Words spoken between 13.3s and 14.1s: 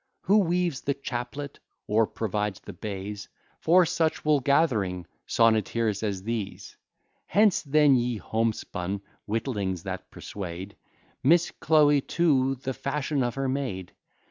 her maid.